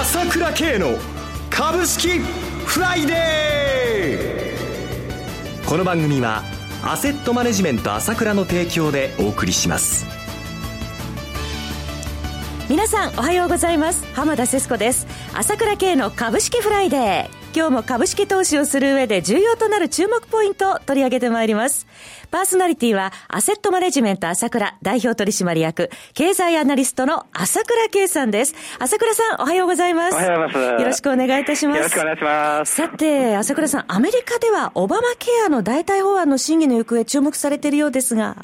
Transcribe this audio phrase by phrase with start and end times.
[0.00, 0.96] 朝倉慶の
[1.50, 5.68] 株式フライデー。
[5.68, 6.42] この番組は
[6.82, 10.06] アセットマネジメント朝倉の提供でお送りします。
[12.70, 14.06] 皆さんおはようございます。
[14.14, 15.06] 浜田節子です。
[15.34, 17.39] 朝倉慶の株式フライデー。
[17.52, 21.88] 今日も株式投資をする上で重要となる注目ポイントを取り上げてまいります。
[22.30, 28.54] パーソナリティは、アセットマネジメント朝倉代表取締役、経済アナリストの朝倉慶さんです。
[28.78, 30.14] 朝倉さん、おはようございます。
[30.14, 30.80] おはようございます。
[30.80, 31.76] よろしくお願いいたします。
[31.78, 32.74] よろしくお願いします。
[32.76, 38.36] さて、朝倉さん、アメリカではオバマケアの代替法案の審議の行方注目されているようですが。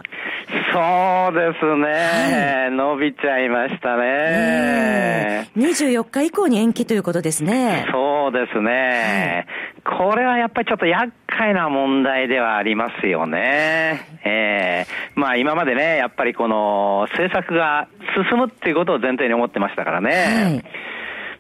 [0.76, 0.82] そ
[1.30, 5.48] うですね、はい、伸びちゃいましたね。
[5.56, 7.86] 24日以降に延期ということですね。
[7.90, 9.46] そうですね。
[9.82, 14.20] はい、これはやっぱりちょっと厄介な問題ではありますよね。
[14.22, 17.88] ええー、まあ今までね、やっぱりこの政策が
[18.30, 20.10] 進むっていうことを前提に思ってましたからね。
[20.10, 20.64] はい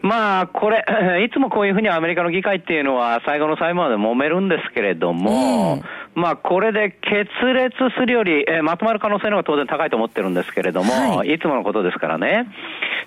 [0.02, 0.84] まあ、これ、
[1.26, 5.82] いつもこういうふうにアメリカの議会っていうのは最後の最後まで揉めるんですけれども、
[6.16, 12.46] まあ、これで決裂するより、えー、まとまる可能性の方が当然高いと思ってるんですけれども、はい、いつものことですからね。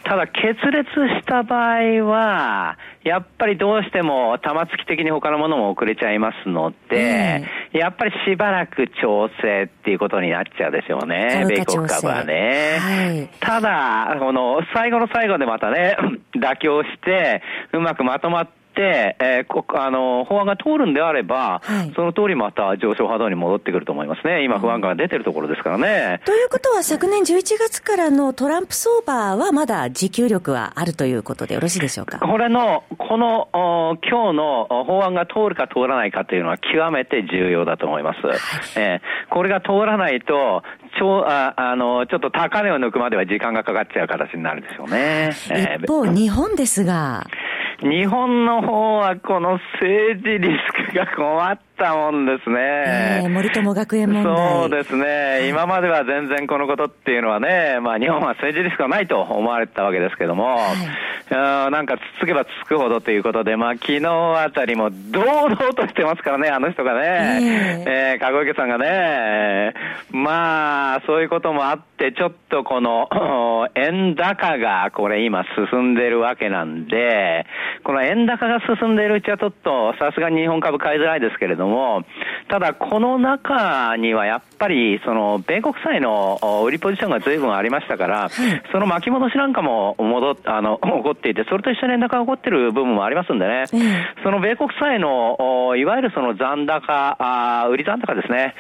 [0.03, 0.85] ただ、決裂
[1.19, 7.43] した場合は、やっぱりどうしても玉突き的に他のものも遅れちゃいますので、
[7.73, 12.77] うん、やっぱりしばらく調整っていうことになっちゃうでしょうね、米国株はね。
[12.79, 15.97] はい、ただ、この最後の最後でまたね、
[16.37, 17.41] 妥協して、
[17.73, 26.21] うまくまとまって、、えー、あの法案が通るんであれば、はい、その通りまた上昇波動に戻ってくると思いますね、今、不安感が出てるところですからね。
[26.25, 32.19] ということは、昨年11月からのトランプ相場はまだ持久力はあるということでよろしいでしょうか？
[32.19, 33.49] これの、この
[34.09, 38.25] 今日の法案が通るか通らないかというのは極めて重要だと思います。
[38.25, 38.37] はい、
[38.77, 40.63] えー、これが通らないと、
[40.97, 45.31] ちょああのちょっと高値を抜くまでは時間がかかっちゃう形になるでしょうね。
[45.81, 47.25] 一方、日本ですが。
[47.81, 50.49] 日本の方はこの政治リ
[50.87, 52.59] スクが困ったもんですね。
[52.59, 54.59] えー、森友学園問題。
[54.59, 55.47] そうですね。
[55.49, 69.73] 今までは全然このことっていうのはね、まあ日本は政治リスクはないと思われてたわけですけども、はい、なんかつつけばつつくほどということで、まあ昨日あたりも堂々としてますからね、あの人がね、えー、えー、籠池さんがね、
[70.11, 73.07] まあそういうこともあって、ちょっとこの
[73.75, 77.45] 円高がこれ今進んでるわけなんで、
[77.83, 81.68] この円高が進んでいるうちはちょっとさすがに日本株買いづらいですけれども、
[82.47, 88.29] ただこの中にはやっぱりその米国債の売りポジションが随分ありましたから、
[88.71, 93.65] その巻き戻しなんかも戻あの起こっていて、それと一緒に円高が起こっている部分もありますんでね、
[94.23, 98.55] その米国債のいわゆるその残高、あ売り残高ですね、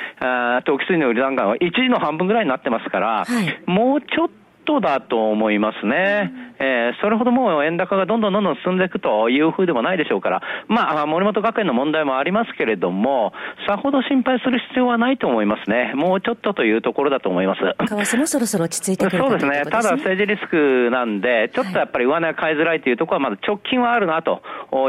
[0.65, 3.25] 投機水の売り残高が一時の半分ぐらいになってますから、
[3.65, 4.38] もうちょっと
[4.79, 6.31] だと思いますね。
[6.59, 13.33] えー、それほどもう円高がどんどんどんどん進んでいくというふうでもないでしょうから、まあ、森本学園の問題もありますけれども、
[13.67, 15.93] さほど心配する必要はないと思いますね。
[15.95, 17.61] もうちょっとというところだと思います。
[17.61, 19.63] 為替もそろそろ落ち着いてくる、そうですね。
[19.65, 24.41] ただ政治リスクなんで、ちょっとやっぱり上値が買いづらいというところはまだ直近はあるなと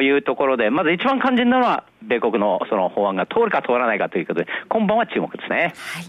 [0.02, 5.74] いうところで、まず一番肝心なのは、米国のその法案が通るか通らないかということで、今晩は注目ですね。
[5.76, 6.04] はい。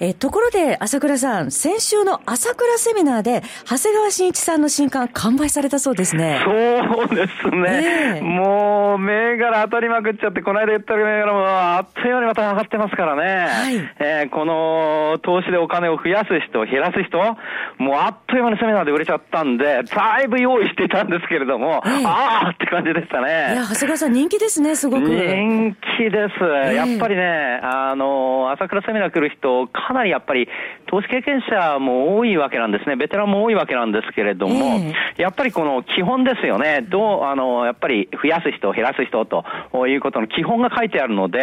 [0.00, 6.40] えところで、朝倉さん、先週の朝倉セミナーで、長谷川慎一さんの新刊完売されたそうですね。
[6.44, 8.20] そうですね。
[8.22, 13.46] もう、銘柄当たりまくっちゃって、この間言った銘柄もあっという間にまた上がってますからね。
[13.48, 17.18] はい、えー、この投資でお金を増やす人、減らす人、
[17.78, 23.54] もうあっという間にセミナーで売れちゃったんで、だいぶ用意していたんですけれども、はい、ああって感じでしたね。
[23.54, 25.17] いや、長谷川さん人気ですね、すごく。
[25.18, 26.44] 人気です。
[26.74, 30.48] やっぱりね、あの、朝倉セミナー来る人、かなりやっぱり
[30.86, 32.96] 投資経験者も多いわけなんですね。
[32.96, 34.80] ベテランも多いわけなんですけれども、
[35.16, 36.86] やっぱりこの基本ですよね。
[36.88, 39.44] どう、あの、やっぱり増やす人、減らす人と
[39.86, 41.38] いうことの基本が書いてあるので、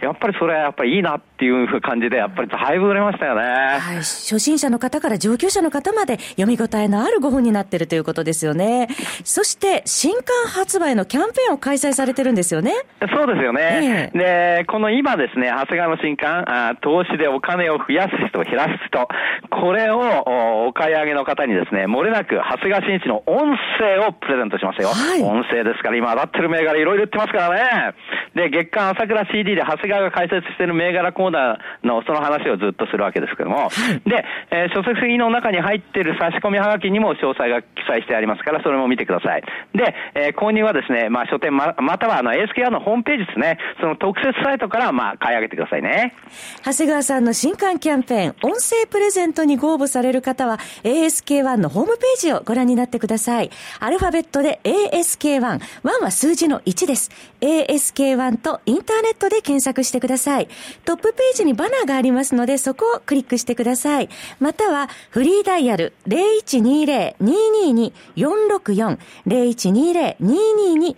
[0.00, 3.42] やっぱりそれはやっぱりいいなっていう感じで、やっぱりだいぶ売れましたよね。
[3.42, 3.96] はい。
[3.96, 8.88] 初心者の方から上級者の方まで読み応えのある5本になってるということですよね。
[9.24, 12.72] そして、新刊発売のキャンペーンを開催されてるんですよね。
[13.18, 14.12] そうですよね。
[14.14, 19.08] えー、で、この今ですね、長谷川の新刊、あ投資でお金を増やす人、減らす人、
[19.50, 24.94] これをお買い上げの方にですね、漏れなく長谷川慎一の音声をプレゼントしますよ。
[24.94, 27.94] はい、音声ですから、今上がってる銘柄いろいろ売ってますからね。
[28.38, 34.22] で、月間朝倉 CD で長谷川が解説している銘柄コーナーのその話をずっとするわけですけども、はい、で、
[34.54, 39.42] えー、書籍の中に入っている差し込みはがきにも詳細が記載してありますから、それも見てください。
[39.74, 46.14] で、えー、購入はですね、まあ書店ま、またはあの ASKR のホームページですね、その特設サイトからまあ買い上げてくださいね。
[46.62, 53.50] 長谷川さんの新刊キャンペーン、音声プレゼントにご応募される方は ASK1 のホームページをご覧になってください。
[53.80, 55.38] アルファベットで ASK1。
[55.38, 55.60] 1
[56.02, 57.10] は数字の1です。
[57.40, 60.48] ASK1 とインターネットで検索してください。
[60.84, 64.10] トップページにバナーがありますので、そこをクリックしてください。
[64.38, 70.94] または、フリーダイヤル0120-222-464 0120-222-464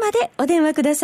[0.00, 1.03] までお電話ください。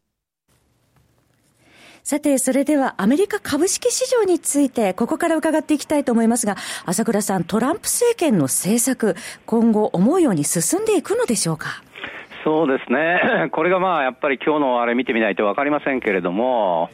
[2.03, 6.55] さて、それではアメリカ株式市場について、ここから伺っていきたいと思いますが、
[6.85, 9.15] 朝倉さん、トランプ政権の政策、
[9.45, 11.83] 今後思うように進んでいくのでしょうか？
[12.43, 13.49] そうですね。
[13.53, 16.89] これがまあ、やっぱり今日のあれ見てみないとわかりませんけれども、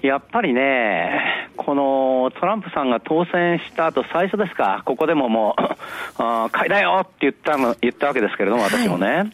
[0.00, 5.62] やっぱりね、このトランプさんが当選した後、最初ですか、ここでももう、
[6.22, 9.06] あ買いだよって言ったの、言ったわけですけれども、私もね。
[9.08, 9.26] はい、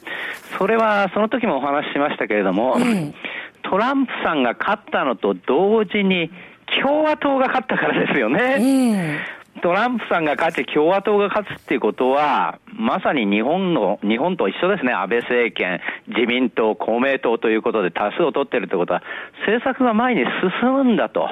[0.58, 2.78] それは、その時もお話ししましたけれども、
[3.72, 6.30] トランプさんが勝ったのと同時に、
[6.82, 9.24] 共和党が勝ったからですよね。
[9.62, 14.92] トランプさんが勝ち、共和党が勝つっていうことは、まさに日本の、日本と一緒ですね。
[14.92, 19.02] 安倍政権、自民党、公明党ということで多数を取ってるってことは、
[19.46, 20.26] 政策が前に
[20.60, 21.30] 進むんだと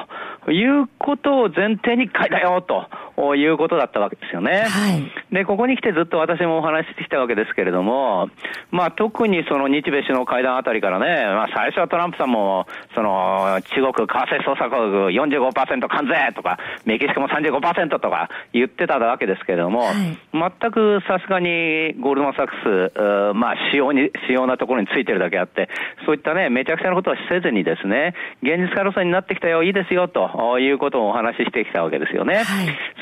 [0.50, 4.64] いうことを前提に書いたよということだったわけですよね。
[4.66, 8.29] はい、で、ここに来てずっと私もお話ししてきたわけですけれども、
[8.71, 25.69] まあ特にその日米首脳会談あたりからね、まあ最初はトランプさんも、その中国為替操作国45%関税とか、メキシコも35%とか言ってたわけですけれども、はい、全くさすがにゴールドマンサックス、まあ主要に、主要なところについてるだけあって、
[26.06, 32.37] そういったね、めちゃくちゃなことはせずにですね、現実化路線になってきたよ、いいですよ、ということをお話ししてきたわけですよね。
[32.37, 32.44] はい、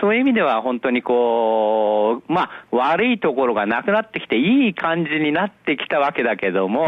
[0.00, 6.86] そういう意味では本当にこう、まあ、悪いところがなくなってきて、いい感じになってきたわけだけども、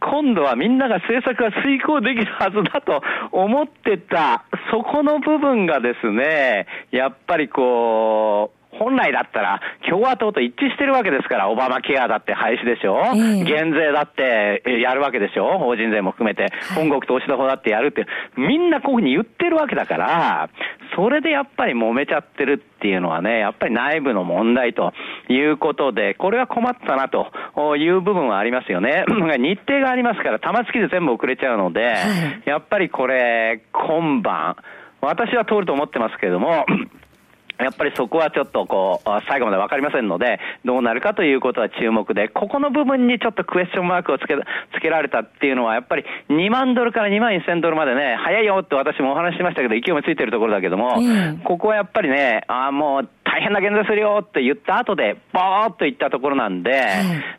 [0.00, 15.58] 今度はみんなが政策が遂行できるはずだと思ってた、そこの部分がですね、やっぱりこう、本来だったら共和党と一致してるわけですから、オバマケアだって廃止でしょ、えー、減税だってやるわけでしょ？
[15.58, 18.06] 法人税も含めて、本国投資の法だってやるって、
[18.36, 20.50] みんなこういうふうに言ってるわけだから、
[20.96, 24.92] それでやっぱり揉めちゃってるっていうのはね、やっぱり内部の問題と
[25.28, 29.04] いうことで、これは困ったなという部分はありますよね。
[29.38, 31.96] 日程がありますから、玉突きで全部遅れちゃうので、
[32.44, 34.56] やっぱりこれ、今晩、
[35.00, 36.66] 私は通ると思ってますけれども、
[37.62, 44.36] やっぱりそこはちょっとこう、最後までわかりませんので、どうなるかということは注目で、ここの部分にちょっとクエスチョンマークをつけ、
[44.76, 56.70] つけられたっていうのは、やっぱり2万ドルから2万1000ドルまでね、早いよって私もお話ししましたけど、勢いもついてるところだけども、うん、ここはやっぱりね、ああ、もう大変な減税するよって言った後で、ぼーっと言ったところなんで、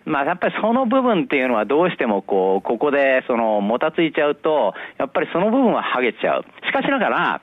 [0.05, 6.45] うん、まあやっぱりその部分っていうのはどうしてもこう、ここでその、もたついちゃうと、やっぱりその部分は剥げちゃう。
[6.65, 7.41] しかしながら、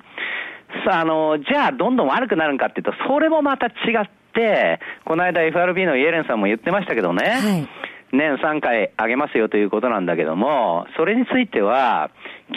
[0.84, 7.68] さあ、あの、じゃあどんどん悪くなるんかっていうと、それもまた違って、この間 FRB のイエレンさんも言ってましたけどね、はい、
[8.12, 12.10] 年3回上げますよということなんだけども、それについては、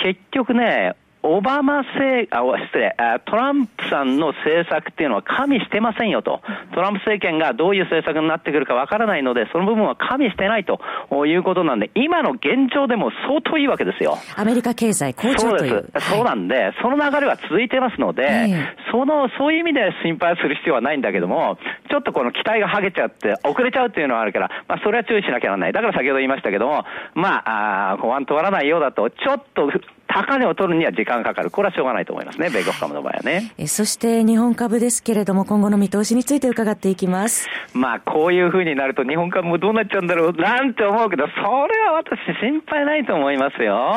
[0.04, 6.42] 結局ね、オバマ政、あ、失礼、トランプさんの政策っていうのは加味してませんよと。
[6.74, 10.80] トランプ政権がどういう政策になってくるかわからないので、その部分は加味してないと
[11.26, 14.18] いうことなんで、今の現状でも相当いいわけですよ。
[14.36, 15.72] アメリカ経済好調という。
[15.72, 16.10] そうです。
[16.10, 21.58] そうなんで、その流れは続いてますので、えー、その、そういう意味で心配する必要はないんだけども、
[21.90, 25.72] ちょっとこの期待が剥げちゃって、遅れちゃうっていうのはあるから、まあ、それは注意しなきゃならない。
[25.74, 29.70] だから先ほど言いましたけども、まあ、あ法案通らないようだと、ちょっと
[30.14, 31.50] 高値を取るには時間かかる。
[31.50, 33.54] これはしょうがないと思いますね、米国株の場合はね。
[33.58, 37.50] えそして日本株ですけれども、今後の見通しについて伺っていきます。
[37.74, 41.46] まあ、こういうふうになると日本株もどうなっちゃうんだろう、なんて思うけど、それ
[41.86, 43.96] は私心配ないと思いますよ。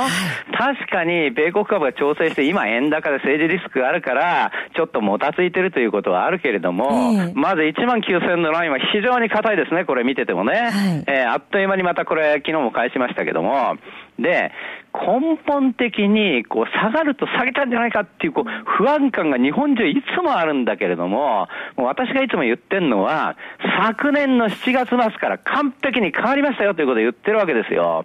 [0.56, 10.52] 確かに、米国株が調整して、今円高で政治リスクがあるから、ちょょっともたついてるということはあるけれども、えー、まず1万9000のラインは非常に硬いですね、これ見ててもね。
[10.52, 13.76] はい、えー、あっという間にまたこれ、昨日も返しましたけども、
[14.18, 14.52] で、
[14.94, 23.36] 根本的にこう下がると下げたんじゃないかっていうこう不安感が日本中いつもあるんだけれども、もう私がいつも言ってるのは、
[23.82, 28.04] 昨年の7月末から完璧に変わりましたよということを言ってるわけですよ。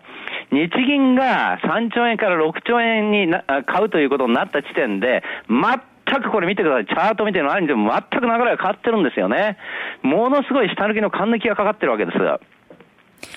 [0.52, 3.32] 日銀が3兆円から6兆円に
[3.66, 6.86] 買うということになった時点で、全くこれ見てください。
[6.88, 9.58] チャート見てるのにでも全く流れが変わってるんですよね。
[10.02, 12.18] ものすごい下抜きの勘抜きがかかってるわけです。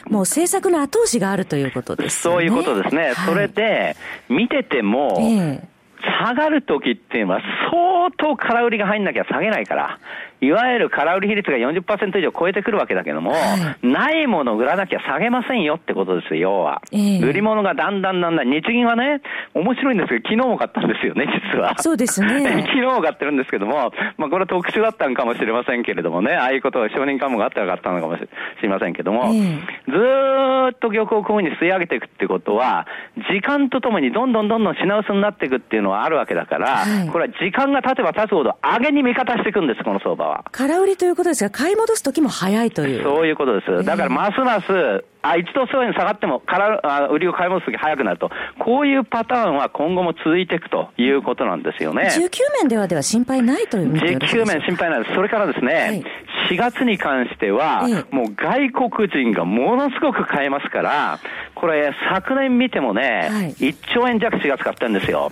[0.08, 3.12] もう政策の後押しがあるということです、ね、そういうことですね。
[3.12, 3.96] はい、それで、
[4.28, 5.71] 見てても、えー
[6.02, 7.40] 下がるときっていうのは
[7.70, 9.98] 相当空売りが入んなきゃ下げないから。
[10.42, 16.82] いわゆる空売り比率が40%以上超えてくるわけだけども、はい、ないものを売らなきゃ下げませんよってことですよ、要は。
[16.90, 19.22] えー、売り物がだんだんだんだん、日銀はね、
[19.54, 21.78] 面白いんですけど、昨日も買ったんですよね、実は。
[21.78, 22.40] そうですね。
[22.66, 28.22] 昨日も買ってるんですけども、まあこれは特殊だったのかもしれませんけれどもね、ああいうことが承認喚問があったら買ったのかもし
[28.62, 32.88] れませんけども、えー、ずーっと玉をこういうふうに吸い上げていくってことは、
[33.30, 40.44] 時間とともにどんどんどんどん品薄になっていくっていうのはあるわけだから、はい、これは時間が経てば経つほど上げに味方していくんです、この相場は。
[40.52, 43.02] 空売りということですが、買い戻す時も早いという。
[43.02, 43.84] そういうことです。
[43.84, 48.30] だから、ますます、あ、一度そういうに下がっても、からあ売りを買い戻す時早くなると。
[48.58, 52.08] こういうパターンは今後も続いていくということなんですよね。
[52.12, 52.30] 19
[52.60, 55.14] 面ではでは心配ないという19面心配ないです。
[55.14, 56.04] それからですね、はい、
[56.50, 61.18] 4月に関しては、もう外国人がものすごく買えますから、
[61.54, 65.30] これ昨年見てもね、はい、1兆円弱4月買ったんですよ。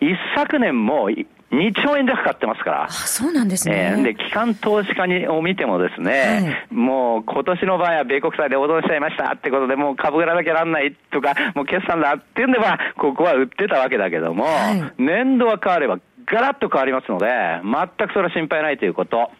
[0.00, 2.84] 一昨年も2兆円弱買ってますから。
[2.84, 3.94] あ、そうなんですね。
[3.96, 17.26] えー、で、機関投資家にを見てもですね、はい、もう今年の場合は米国債で脅しちゃいましたってことで、もう株売らなきゃなんないとか、もう決算だっていうんでは、ここは売ってたわけだけども、はい、年度は変わればガラッと変わりますので、
[17.64, 19.30] 全くそれは心配ないということ。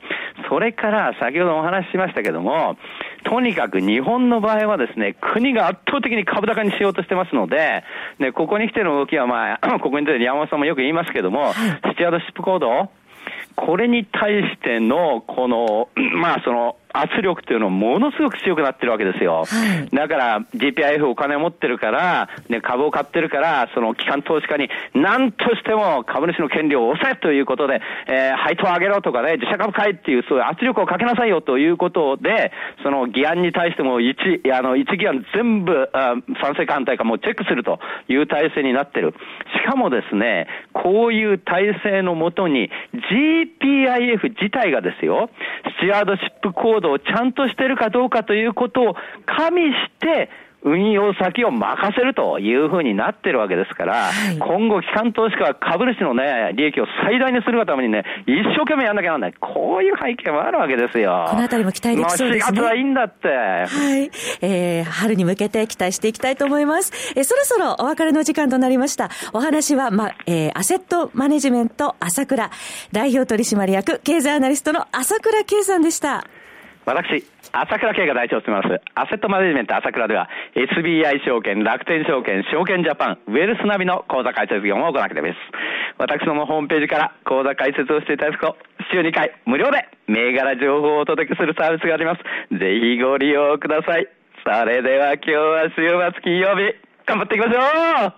[0.51, 2.77] それから、先ほどお話ししましたけども、
[3.23, 7.85] とにかく日本の場合はですね、国が圧倒的に株高にしようとしてますので、
[8.19, 12.91] ね、ここに来ての動きはまあ、 ここに出てる山本さんもよく言いますけども、スチュアードシップコード、
[13.55, 19.45] これに対しての、この、まあその、圧力っていうのはものすごく強くなってるわけですよ。
[19.45, 34.17] はい、だから GPIF お金を持ってるから、ね、株を買ってるから、その機関投資家に何としても株主の権利を抑えということで、えー、配当を上げろとかね、自社株買いっていうそういう圧力をかけなさいよということで、その議案に対しても一、
[34.53, 37.79] あの、一議案全部、あ賛成か反対かもうチェックすると
[38.09, 39.15] いう体制になってる。
[39.65, 45.31] しかもですね、こういう体制のもとに GPIF 自体がですよ、
[45.79, 48.95] スチュアードシップコをちゃんとしてるかどうかということを
[49.27, 50.31] 加味して、
[50.63, 59.35] 運用先を任せるというふうになってるわけですから、はい、今後、機関投資家は株主のね、利益を最大にするがためにね、一生懸命やんなきゃならない。
[59.41, 61.27] こういう背景もあるわけですよ。
[61.31, 62.61] このあたりも期待できそうですね。
[62.61, 63.29] 4月はいいんだって。
[63.29, 63.65] は
[63.99, 64.11] い。
[64.43, 67.15] えー、春に向けて期待していきたいと思います。
[67.17, 69.09] えー、そろそろお別れの時間となりました。
[69.33, 72.51] お話は、ま、えー、アセットマネジメント朝倉、
[72.93, 76.27] 代表取締役、経済アナリストの朝倉圭さんでした。
[76.87, 85.35] 私、朝倉慶が代表を務めます、アセットマネジメント朝倉では、SBI 証券、楽天証券、証券ジャパン、ウェルスナビの口座開設業務を行っています。
[85.99, 88.57] 私どもホームページから口座開設をしていただくと、
[88.91, 92.23] 週2回無料で銘柄情報をお届けするサービスがあります。
[92.59, 94.09] ぜひご利用ください。
[94.43, 98.13] それでは今日は週末金曜日、頑張っていきましょう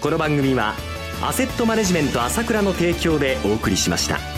[0.00, 0.74] この番組は、
[1.20, 4.37] アセットマネジメント朝倉の提供でお送りしました。